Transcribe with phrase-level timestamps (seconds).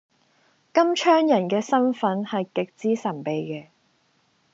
[0.73, 3.67] 金槍人嘅身份係極之神秘嘅